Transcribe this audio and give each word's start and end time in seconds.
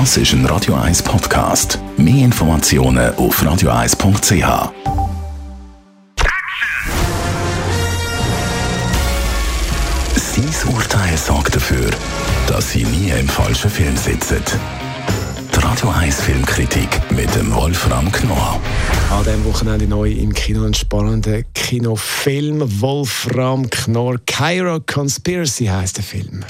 Das 0.00 0.16
ist 0.16 0.32
ein 0.32 0.44
Radio 0.46 0.74
1 0.74 1.04
Podcast. 1.04 1.78
Mehr 1.96 2.24
Informationen 2.24 3.14
auf 3.14 3.40
radio1.ch. 3.40 4.72
Sein 10.16 10.74
Urteil 10.74 11.16
sorgt 11.16 11.54
dafür, 11.54 11.90
dass 12.48 12.72
Sie 12.72 12.82
nie 12.82 13.10
im 13.10 13.28
falschen 13.28 13.70
Film 13.70 13.96
sitzen. 13.96 14.42
Die 15.54 15.60
Radio 15.60 15.90
1 15.90 16.22
Filmkritik 16.22 16.88
mit 17.12 17.32
dem 17.36 17.54
Wolfram 17.54 18.10
Knorr. 18.10 18.60
An 19.12 19.22
diesem 19.22 19.44
Wochenende 19.44 19.86
neu 19.86 20.10
im 20.10 20.34
Kino 20.34 20.64
ein 20.64 20.74
spannender 20.74 21.44
Kinofilm. 21.54 22.80
Wolfram 22.80 23.70
Knorr. 23.70 24.16
Cairo 24.26 24.80
Conspiracy 24.80 25.66
heißt 25.66 25.98
der 25.98 26.04
Film. 26.04 26.44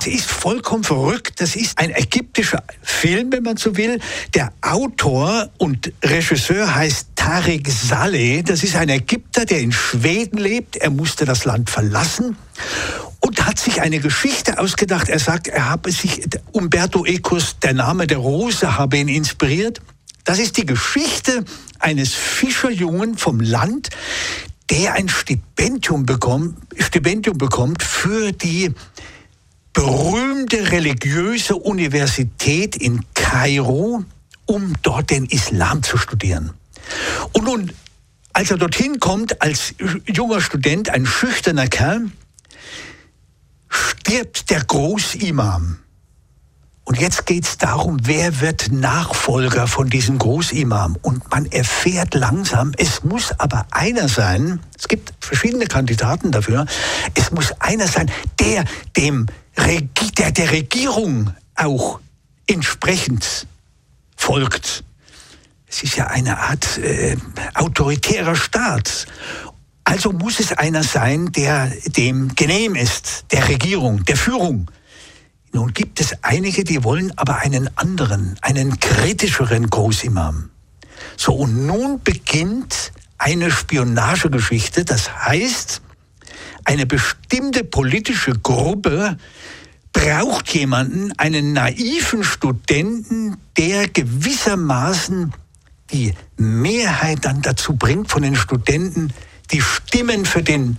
Es 0.00 0.06
ist 0.06 0.26
vollkommen 0.26 0.84
verrückt. 0.84 1.40
Das 1.40 1.56
ist 1.56 1.78
ein 1.78 1.90
ägyptischer 1.90 2.62
Film, 2.82 3.32
wenn 3.32 3.42
man 3.42 3.56
so 3.56 3.76
will. 3.76 4.00
Der 4.34 4.52
Autor 4.60 5.50
und 5.58 5.92
Regisseur 6.02 6.74
heißt 6.74 7.08
Tarek 7.16 7.68
Saleh. 7.68 8.42
Das 8.42 8.62
ist 8.62 8.76
ein 8.76 8.88
Ägypter, 8.88 9.44
der 9.44 9.60
in 9.60 9.72
Schweden 9.72 10.38
lebt. 10.38 10.76
Er 10.76 10.90
musste 10.90 11.24
das 11.24 11.44
Land 11.44 11.70
verlassen 11.70 12.36
und 13.20 13.44
hat 13.44 13.58
sich 13.58 13.80
eine 13.80 14.00
Geschichte 14.00 14.58
ausgedacht. 14.58 15.08
Er 15.08 15.18
sagt, 15.18 15.48
er 15.48 15.68
habe 15.68 15.90
sich, 15.92 16.24
Umberto 16.52 17.04
Ecos, 17.04 17.58
der 17.60 17.74
Name 17.74 18.06
der 18.06 18.18
Rose, 18.18 18.78
habe 18.78 18.98
ihn 18.98 19.08
inspiriert. 19.08 19.80
Das 20.24 20.38
ist 20.38 20.56
die 20.56 20.66
Geschichte 20.66 21.44
eines 21.78 22.14
Fischerjungen 22.14 23.16
vom 23.16 23.40
Land, 23.40 23.90
der 24.70 24.94
ein 24.94 25.08
Stipendium 25.08 26.04
bekommt, 26.04 26.58
Stipendium 26.78 27.38
bekommt 27.38 27.82
für 27.82 28.32
die 28.32 28.72
berühmte 29.72 30.72
religiöse 30.72 31.56
Universität 31.56 32.76
in 32.76 33.04
Kairo, 33.14 34.04
um 34.46 34.74
dort 34.82 35.10
den 35.10 35.26
Islam 35.26 35.82
zu 35.82 35.98
studieren. 35.98 36.52
Und 37.32 37.44
nun, 37.44 37.72
als 38.32 38.50
er 38.50 38.56
dorthin 38.56 39.00
kommt, 39.00 39.42
als 39.42 39.74
junger 40.06 40.40
Student, 40.40 40.90
ein 40.90 41.06
schüchterner 41.06 41.66
Kerl, 41.66 42.10
stirbt 43.68 44.50
der 44.50 44.64
Großimam. 44.64 45.78
Und 46.84 46.98
jetzt 46.98 47.26
geht 47.26 47.44
es 47.44 47.58
darum, 47.58 47.98
wer 48.04 48.40
wird 48.40 48.72
Nachfolger 48.72 49.66
von 49.66 49.90
diesem 49.90 50.16
Großimam. 50.16 50.96
Und 51.02 51.30
man 51.30 51.44
erfährt 51.44 52.14
langsam, 52.14 52.72
es 52.78 53.04
muss 53.04 53.38
aber 53.38 53.66
einer 53.72 54.08
sein, 54.08 54.60
es 54.78 54.88
gibt 54.88 55.12
verschiedene 55.20 55.66
Kandidaten 55.66 56.32
dafür, 56.32 56.64
es 57.14 57.30
muss 57.30 57.52
einer 57.60 57.86
sein, 57.86 58.10
der 58.40 58.64
dem 58.96 59.26
der, 60.18 60.32
der 60.32 60.50
Regierung 60.50 61.34
auch 61.54 62.00
entsprechend 62.46 63.46
folgt. 64.16 64.84
Es 65.66 65.82
ist 65.82 65.96
ja 65.96 66.06
eine 66.06 66.38
Art 66.38 66.78
äh, 66.78 67.16
autoritärer 67.54 68.36
Staat. 68.36 69.06
Also 69.84 70.12
muss 70.12 70.40
es 70.40 70.52
einer 70.52 70.82
sein, 70.82 71.32
der 71.32 71.70
dem 71.86 72.34
genehm 72.34 72.74
ist, 72.74 73.26
der 73.32 73.48
Regierung, 73.48 74.04
der 74.04 74.16
Führung. 74.16 74.70
Nun 75.52 75.72
gibt 75.72 76.00
es 76.00 76.14
einige, 76.22 76.64
die 76.64 76.84
wollen 76.84 77.16
aber 77.16 77.38
einen 77.38 77.70
anderen, 77.76 78.36
einen 78.42 78.78
kritischeren 78.80 79.68
Großimam. 79.68 80.50
So, 81.16 81.34
und 81.34 81.66
nun 81.66 82.02
beginnt 82.02 82.92
eine 83.18 83.50
Spionagegeschichte. 83.50 84.84
Das 84.84 85.24
heißt, 85.24 85.82
eine 86.68 86.84
bestimmte 86.84 87.64
politische 87.64 88.32
Gruppe 88.32 89.16
braucht 89.94 90.50
jemanden, 90.50 91.12
einen 91.16 91.54
naiven 91.54 92.22
Studenten, 92.22 93.38
der 93.56 93.88
gewissermaßen 93.88 95.32
die 95.90 96.12
Mehrheit 96.36 97.24
dann 97.24 97.40
dazu 97.40 97.74
bringt 97.74 98.10
von 98.10 98.20
den 98.20 98.36
Studenten, 98.36 99.14
die 99.50 99.62
Stimmen 99.62 100.26
für 100.26 100.42
den 100.42 100.76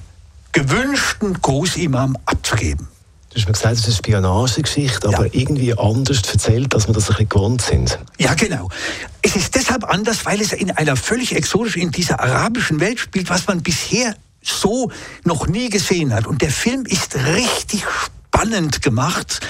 gewünschten 0.51 1.33
Großimam 1.41 2.15
abzugeben. 2.25 2.87
Du 3.31 3.35
hast 3.35 3.47
mir 3.47 3.53
gesagt, 3.53 3.73
es 3.73 3.79
ist 3.81 3.87
eine 3.87 3.95
Spionagegeschichte, 3.95 5.07
aber 5.07 5.25
ja. 5.25 5.33
irgendwie 5.33 5.75
anders 5.75 6.21
erzählt, 6.31 6.71
dass 6.75 6.87
wir 6.87 6.93
das 6.93 7.09
ein 7.09 7.15
bisschen 7.15 7.29
gewohnt 7.29 7.63
sind. 7.63 7.97
Ja, 8.19 8.35
genau. 8.35 8.69
Es 9.23 9.35
ist 9.35 9.55
deshalb 9.55 9.85
anders, 9.85 10.23
weil 10.27 10.39
es 10.39 10.53
in 10.53 10.69
einer 10.69 10.95
völlig 10.95 11.35
exotischen, 11.35 11.81
in 11.81 11.91
dieser 11.91 12.19
arabischen 12.19 12.79
Welt 12.79 12.99
spielt, 12.99 13.29
was 13.31 13.47
man 13.47 13.63
bisher 13.63 14.15
so 14.49 14.91
noch 15.23 15.47
nie 15.47 15.69
gesehen 15.69 16.13
hat. 16.13 16.27
Und 16.27 16.41
der 16.41 16.51
Film 16.51 16.85
ist 16.85 17.15
richtig 17.15 17.83
spannend 17.89 18.18
spannend 18.39 18.81
gemacht. 18.81 19.41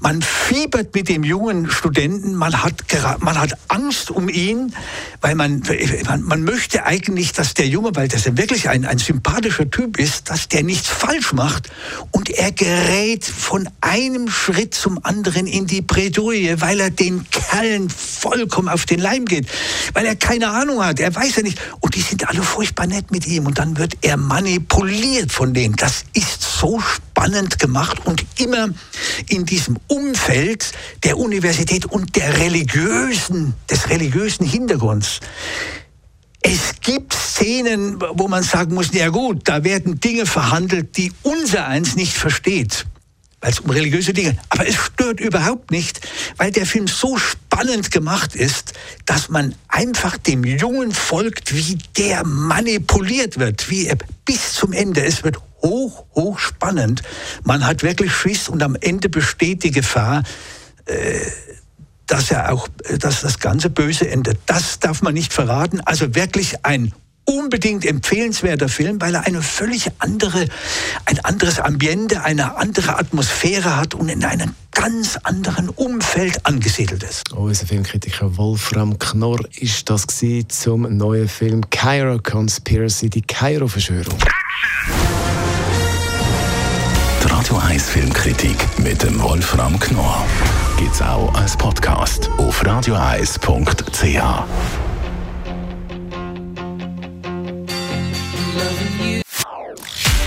Man 0.00 0.22
fiebert 0.22 0.94
mit 0.94 1.10
dem 1.10 1.24
jungen 1.24 1.70
Studenten, 1.70 2.34
man 2.34 2.62
hat, 2.62 2.84
man 3.18 3.38
hat 3.38 3.52
Angst 3.68 4.10
um 4.10 4.30
ihn, 4.30 4.74
weil 5.20 5.34
man, 5.34 5.62
man, 6.06 6.22
man 6.22 6.44
möchte 6.44 6.86
eigentlich, 6.86 7.32
dass 7.34 7.52
der 7.52 7.66
Junge, 7.68 7.90
weil 7.94 8.08
das 8.08 8.24
ja 8.24 8.34
wirklich 8.38 8.70
ein, 8.70 8.86
ein 8.86 8.96
sympathischer 8.96 9.70
Typ 9.70 9.98
ist, 9.98 10.30
dass 10.30 10.48
der 10.48 10.62
nichts 10.62 10.88
falsch 10.88 11.34
macht. 11.34 11.70
Und 12.12 12.30
er 12.30 12.50
gerät 12.50 13.26
von 13.26 13.68
einem 13.82 14.30
Schritt 14.30 14.72
zum 14.74 15.04
anderen 15.04 15.46
in 15.46 15.66
die 15.66 15.82
Bredouille, 15.82 16.62
weil 16.62 16.80
er 16.80 16.90
den 16.90 17.26
Kerlen 17.28 17.90
vollkommen 17.90 18.70
auf 18.70 18.86
den 18.86 19.00
Leim 19.00 19.26
geht, 19.26 19.46
weil 19.92 20.06
er 20.06 20.16
keine 20.16 20.48
Ahnung 20.48 20.82
hat, 20.82 20.98
er 20.98 21.14
weiß 21.14 21.36
ja 21.36 21.42
nicht. 21.42 21.60
Und 21.80 21.94
die 21.94 22.00
sind 22.00 22.26
alle 22.26 22.42
furchtbar 22.42 22.86
nett 22.86 23.10
mit 23.10 23.26
ihm 23.26 23.44
und 23.44 23.58
dann 23.58 23.76
wird 23.76 23.98
er 24.00 24.16
manipuliert 24.16 25.30
von 25.30 25.52
denen. 25.52 25.76
Das 25.76 26.04
ist 26.14 26.40
so 26.40 26.80
spannend 26.80 27.09
gemacht 27.58 28.06
und 28.06 28.24
immer 28.38 28.68
in 29.28 29.44
diesem 29.46 29.78
Umfeld 29.88 30.72
der 31.04 31.18
Universität 31.18 31.86
und 31.86 32.16
der 32.16 32.38
religiösen, 32.38 33.54
des 33.68 33.88
religiösen 33.88 34.46
Hintergrunds. 34.46 35.20
Es 36.42 36.80
gibt 36.80 37.12
Szenen, 37.12 38.00
wo 38.14 38.26
man 38.28 38.42
sagen 38.42 38.74
muss, 38.74 38.92
ja 38.92 39.10
gut, 39.10 39.42
da 39.44 39.62
werden 39.64 40.00
Dinge 40.00 40.24
verhandelt, 40.24 40.96
die 40.96 41.12
unser 41.22 41.66
eins 41.66 41.96
nicht 41.96 42.14
versteht 42.14 42.86
weil 43.40 43.52
es 43.52 43.60
um 43.60 43.70
religiöse 43.70 44.12
Dinge, 44.12 44.36
aber 44.50 44.68
es 44.68 44.76
stört 44.76 45.18
überhaupt 45.18 45.70
nicht, 45.70 46.06
weil 46.36 46.50
der 46.50 46.66
Film 46.66 46.86
so 46.86 47.16
spannend 47.16 47.90
gemacht 47.90 48.34
ist, 48.34 48.74
dass 49.06 49.30
man 49.30 49.54
einfach 49.68 50.18
dem 50.18 50.44
Jungen 50.44 50.92
folgt, 50.92 51.54
wie 51.54 51.78
der 51.96 52.24
manipuliert 52.26 53.38
wird, 53.38 53.70
wie 53.70 53.86
er 53.86 53.96
bis 54.26 54.54
zum 54.54 54.72
Ende. 54.72 55.02
Es 55.02 55.24
wird 55.24 55.38
hoch, 55.62 56.04
hoch 56.14 56.38
spannend. 56.38 57.02
Man 57.44 57.66
hat 57.66 57.82
wirklich 57.82 58.12
Schiss 58.12 58.48
und 58.48 58.62
am 58.62 58.76
Ende 58.80 59.08
besteht 59.08 59.64
die 59.64 59.70
Gefahr, 59.70 60.22
äh, 60.86 61.20
dass 62.06 62.30
er 62.30 62.52
auch, 62.52 62.68
dass 62.98 63.20
das 63.20 63.38
ganze 63.38 63.70
Böse 63.70 64.08
endet. 64.08 64.38
Das 64.46 64.80
darf 64.80 65.00
man 65.00 65.14
nicht 65.14 65.32
verraten. 65.32 65.80
Also 65.80 66.14
wirklich 66.14 66.64
ein 66.64 66.92
unbedingt 67.24 67.86
empfehlenswerter 67.86 68.68
Film, 68.68 69.00
weil 69.00 69.14
er 69.14 69.26
eine 69.26 69.42
völlig 69.42 69.88
andere, 69.98 70.46
ein 71.04 71.20
anderes 71.24 71.60
Ambiente, 71.60 72.24
eine 72.24 72.56
andere 72.56 72.98
Atmosphäre 72.98 73.76
hat 73.76 73.94
und 73.94 74.08
in 74.08 74.24
einem 74.24 74.54
ganz 74.72 75.16
anderen 75.22 75.68
Umfeld 75.68 76.44
angesiedelt 76.46 77.02
ist. 77.02 77.32
Oh, 77.32 77.42
unser 77.42 77.66
Filmkritiker 77.66 78.36
Wolfram 78.36 78.98
Knorr 78.98 79.40
ist 79.54 79.88
das 79.90 80.06
zum 80.48 80.96
neuen 80.96 81.28
Film 81.28 81.68
Cairo 81.70 82.18
Conspiracy, 82.18 83.10
die 83.10 83.22
Cairo-Verschwörung. 83.22 84.18
Radio 87.40 87.56
1 87.56 87.88
Filmkritik 87.88 88.78
mit 88.80 89.02
dem 89.02 89.18
Wolfram 89.22 89.80
Knorr 89.80 90.26
gibt 90.76 90.92
es 90.92 91.00
auch 91.00 91.32
als 91.34 91.56
Podcast 91.56 92.28
auf 92.36 92.62
radioeis.ch. 92.66 94.20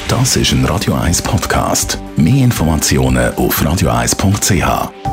Das 0.08 0.36
ist 0.36 0.54
ein 0.54 0.66
Radio 0.66 0.96
1 0.96 1.22
Podcast. 1.22 2.00
Mehr 2.16 2.46
Informationen 2.46 3.32
auf 3.36 3.64
radioeis.ch. 3.64 5.13